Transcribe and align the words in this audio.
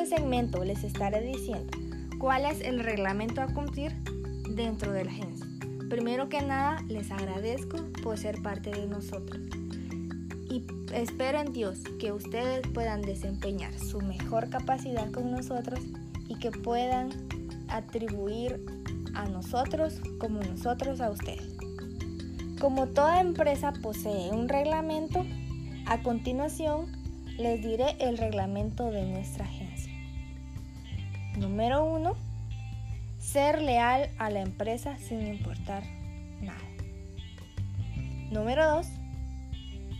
este 0.00 0.16
segmento 0.16 0.64
les 0.64 0.82
estaré 0.82 1.20
diciendo 1.20 1.76
cuál 2.18 2.46
es 2.46 2.62
el 2.62 2.80
reglamento 2.80 3.42
a 3.42 3.48
cumplir 3.48 3.92
dentro 4.48 4.92
de 4.92 5.04
la 5.04 5.10
agencia. 5.10 5.46
Primero 5.90 6.30
que 6.30 6.40
nada, 6.40 6.82
les 6.88 7.10
agradezco 7.10 7.76
por 8.02 8.16
ser 8.16 8.40
parte 8.40 8.70
de 8.70 8.86
nosotros 8.86 9.42
y 10.48 10.64
espero 10.94 11.40
en 11.40 11.52
Dios 11.52 11.80
que 11.98 12.12
ustedes 12.12 12.66
puedan 12.68 13.02
desempeñar 13.02 13.78
su 13.78 14.00
mejor 14.00 14.48
capacidad 14.48 15.10
con 15.10 15.30
nosotros 15.32 15.80
y 16.28 16.36
que 16.36 16.50
puedan 16.50 17.10
atribuir 17.68 18.64
a 19.14 19.26
nosotros 19.26 20.00
como 20.18 20.40
nosotros 20.40 21.02
a 21.02 21.10
ustedes. 21.10 21.56
Como 22.58 22.86
toda 22.86 23.20
empresa 23.20 23.74
posee 23.82 24.30
un 24.30 24.48
reglamento, 24.48 25.26
a 25.84 26.02
continuación 26.02 26.86
les 27.36 27.60
diré 27.60 27.96
el 27.98 28.16
reglamento 28.16 28.90
de 28.90 29.04
nuestra 29.04 29.44
agencia. 29.44 29.69
Número 31.36 31.84
1. 31.84 32.14
Ser 33.18 33.62
leal 33.62 34.10
a 34.18 34.30
la 34.30 34.40
empresa 34.40 34.96
sin 34.98 35.26
importar 35.26 35.84
nada. 36.40 36.58
Número 38.30 38.68
2. 38.76 38.86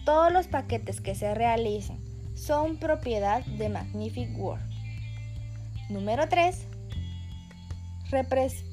Todos 0.04 0.32
los 0.32 0.48
paquetes 0.48 1.00
que 1.00 1.14
se 1.14 1.34
realicen 1.34 1.98
son 2.34 2.78
propiedad 2.78 3.44
de 3.44 3.68
Magnific 3.68 4.36
World. 4.38 4.64
Número 5.88 6.28
3. 6.28 6.66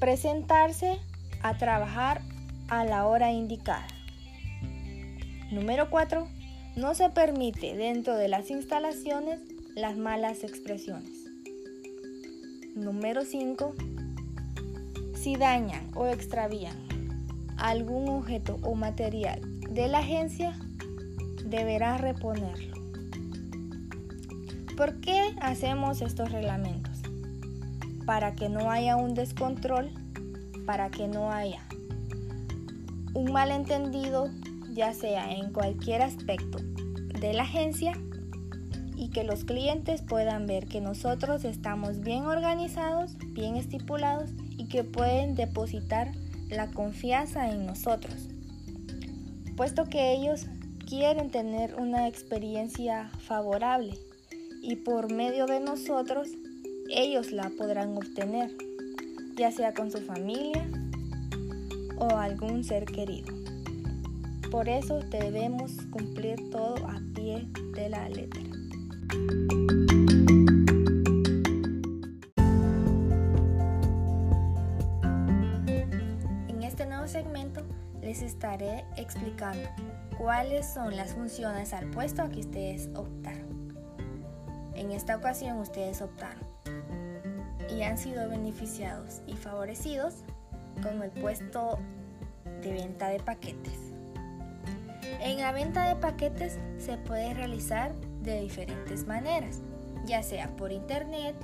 Presentarse 0.00 0.98
a 1.42 1.56
trabajar 1.58 2.22
a 2.68 2.84
la 2.84 3.06
hora 3.06 3.30
indicada. 3.30 3.86
Número 5.50 5.90
4. 5.90 6.26
No 6.76 6.94
se 6.94 7.10
permite 7.10 7.76
dentro 7.76 8.16
de 8.16 8.28
las 8.28 8.50
instalaciones 8.50 9.40
las 9.74 9.96
malas 9.96 10.42
expresiones. 10.42 11.27
Número 12.78 13.24
5. 13.24 13.74
Si 15.14 15.34
dañan 15.34 15.90
o 15.96 16.06
extravían 16.06 16.76
algún 17.56 18.08
objeto 18.08 18.58
o 18.62 18.76
material 18.76 19.40
de 19.68 19.88
la 19.88 19.98
agencia, 19.98 20.56
deberá 21.44 21.98
reponerlo. 21.98 22.76
¿Por 24.76 25.00
qué 25.00 25.34
hacemos 25.40 26.02
estos 26.02 26.30
reglamentos? 26.30 27.02
Para 28.06 28.36
que 28.36 28.48
no 28.48 28.70
haya 28.70 28.94
un 28.94 29.14
descontrol, 29.14 29.90
para 30.64 30.88
que 30.88 31.08
no 31.08 31.32
haya 31.32 31.66
un 33.12 33.32
malentendido, 33.32 34.30
ya 34.72 34.94
sea 34.94 35.32
en 35.32 35.52
cualquier 35.52 36.02
aspecto 36.02 36.58
de 37.20 37.32
la 37.32 37.42
agencia, 37.42 37.92
y 38.98 39.10
que 39.10 39.22
los 39.22 39.44
clientes 39.44 40.02
puedan 40.02 40.46
ver 40.48 40.66
que 40.66 40.80
nosotros 40.80 41.44
estamos 41.44 42.00
bien 42.00 42.24
organizados, 42.24 43.16
bien 43.28 43.54
estipulados 43.54 44.30
y 44.56 44.66
que 44.66 44.82
pueden 44.82 45.36
depositar 45.36 46.10
la 46.50 46.66
confianza 46.72 47.48
en 47.48 47.64
nosotros, 47.64 48.28
puesto 49.56 49.84
que 49.84 50.12
ellos 50.12 50.46
quieren 50.84 51.30
tener 51.30 51.76
una 51.76 52.08
experiencia 52.08 53.10
favorable 53.20 53.96
y 54.62 54.74
por 54.76 55.12
medio 55.12 55.46
de 55.46 55.60
nosotros 55.60 56.30
ellos 56.90 57.30
la 57.30 57.50
podrán 57.50 57.96
obtener, 57.96 58.50
ya 59.36 59.52
sea 59.52 59.74
con 59.74 59.92
su 59.92 59.98
familia, 59.98 60.68
o 61.98 62.16
algún 62.16 62.64
ser 62.64 62.84
querido. 62.84 63.32
Por 64.50 64.68
eso 64.68 65.00
debemos 65.10 65.72
cumplir 65.90 66.50
todo 66.50 66.76
a 66.86 67.00
pie 67.14 67.46
de 67.74 67.88
la 67.90 68.08
letra. 68.08 68.42
En 76.48 76.62
este 76.62 76.86
nuevo 76.86 77.06
segmento 77.06 77.62
les 78.00 78.22
estaré 78.22 78.84
explicando 78.96 79.68
cuáles 80.18 80.66
son 80.66 80.96
las 80.96 81.14
funciones 81.14 81.72
al 81.72 81.86
puesto 81.90 82.22
a 82.22 82.28
que 82.28 82.40
ustedes 82.40 82.88
optaron. 82.94 83.76
En 84.74 84.90
esta 84.92 85.16
ocasión 85.16 85.58
ustedes 85.58 86.02
optaron 86.02 86.46
y 87.70 87.82
han 87.82 87.98
sido 87.98 88.28
beneficiados 88.28 89.22
y 89.26 89.34
favorecidos 89.34 90.14
con 90.82 91.02
el 91.02 91.10
puesto 91.10 91.78
de 92.62 92.72
venta 92.72 93.08
de 93.08 93.20
paquetes. 93.20 93.78
En 95.20 95.38
la 95.38 95.52
venta 95.52 95.88
de 95.88 95.96
paquetes 95.96 96.58
se 96.78 96.96
puede 96.98 97.34
realizar 97.34 97.92
de 98.22 98.40
diferentes 98.40 99.06
maneras, 99.06 99.60
ya 100.04 100.22
sea 100.22 100.48
por 100.56 100.72
internet, 100.72 101.34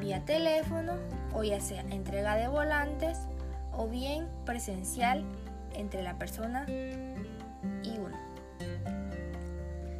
vía 0.00 0.24
teléfono 0.24 0.94
o 1.32 1.42
ya 1.42 1.60
sea 1.60 1.82
entrega 1.82 2.36
de 2.36 2.48
volantes 2.48 3.18
o 3.72 3.88
bien 3.88 4.28
presencial 4.44 5.24
entre 5.74 6.02
la 6.02 6.18
persona 6.18 6.66
y 6.68 7.98
uno. 7.98 8.16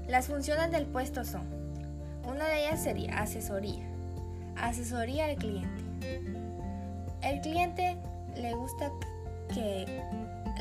Las 0.06 0.27
funciones 0.27 0.71
del 0.71 0.87
puesto 0.87 1.25
son, 1.25 1.47
una 2.28 2.47
de 2.47 2.66
ellas 2.66 2.82
sería 2.82 3.21
asesoría, 3.21 3.84
asesoría 4.56 5.26
al 5.26 5.37
cliente. 5.37 5.82
El 7.22 7.41
cliente 7.41 7.97
le 8.37 8.53
gusta 8.55 8.91
que 9.53 10.03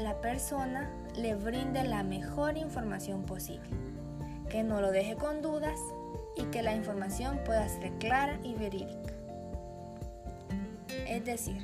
la 0.01 0.19
persona 0.21 0.89
le 1.15 1.35
brinde 1.35 1.83
la 1.83 2.03
mejor 2.03 2.57
información 2.57 3.23
posible, 3.23 3.69
que 4.53 4.61
no 4.63 4.81
lo 4.81 4.91
deje 4.91 5.15
con 5.15 5.41
dudas 5.41 5.79
y 6.37 6.43
que 6.43 6.61
la 6.61 6.75
información 6.75 7.39
pueda 7.43 7.67
ser 7.67 7.91
clara 7.93 8.37
y 8.43 8.53
verídica. 8.53 9.11
Es 11.07 11.25
decir, 11.25 11.57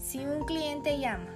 si 0.00 0.26
un 0.26 0.44
cliente 0.46 0.98
llama 0.98 1.30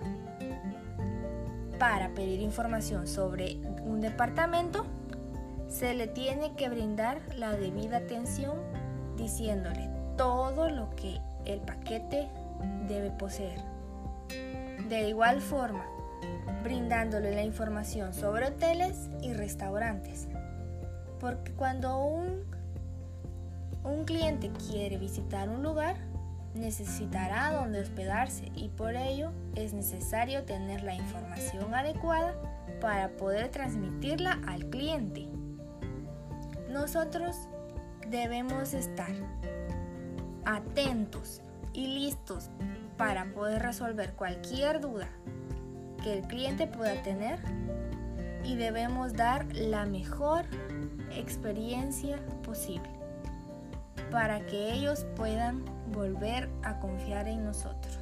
para 1.78 2.08
pedir 2.14 2.40
información 2.40 3.06
sobre 3.06 3.58
un 3.84 4.00
departamento, 4.00 4.86
se 5.68 5.94
le 5.94 6.08
tiene 6.08 6.56
que 6.56 6.68
brindar 6.68 7.20
la 7.36 7.52
debida 7.52 7.98
atención 7.98 8.58
diciéndole 9.16 9.88
todo 10.16 10.68
lo 10.68 10.90
que 10.96 11.20
el 11.44 11.60
paquete 11.60 12.26
debe 12.88 13.12
poseer. 13.12 13.60
De 14.88 15.10
igual 15.10 15.40
forma, 15.40 15.86
brindándole 16.62 17.34
la 17.34 17.42
información 17.42 18.12
sobre 18.14 18.46
hoteles 18.46 19.08
y 19.22 19.32
restaurantes. 19.32 20.28
Porque 21.20 21.52
cuando 21.52 21.98
un, 21.98 22.44
un 23.84 24.04
cliente 24.04 24.50
quiere 24.68 24.98
visitar 24.98 25.48
un 25.48 25.62
lugar, 25.62 25.96
necesitará 26.54 27.52
donde 27.52 27.80
hospedarse 27.80 28.50
y 28.54 28.68
por 28.68 28.96
ello 28.96 29.32
es 29.54 29.72
necesario 29.72 30.44
tener 30.44 30.82
la 30.82 30.94
información 30.94 31.74
adecuada 31.74 32.34
para 32.80 33.08
poder 33.10 33.48
transmitirla 33.48 34.40
al 34.46 34.66
cliente. 34.66 35.28
Nosotros 36.70 37.36
debemos 38.08 38.74
estar 38.74 39.12
atentos 40.44 41.42
y 41.72 41.86
listos 41.86 42.50
para 42.96 43.26
poder 43.32 43.62
resolver 43.62 44.14
cualquier 44.14 44.80
duda 44.80 45.08
que 46.08 46.18
el 46.18 46.22
cliente 46.26 46.66
pueda 46.66 47.02
tener 47.02 47.38
y 48.42 48.56
debemos 48.56 49.12
dar 49.12 49.44
la 49.54 49.84
mejor 49.84 50.46
experiencia 51.14 52.18
posible 52.42 52.88
para 54.10 54.40
que 54.46 54.72
ellos 54.72 55.06
puedan 55.16 55.64
volver 55.92 56.48
a 56.62 56.80
confiar 56.80 57.28
en 57.28 57.44
nosotros. 57.44 57.98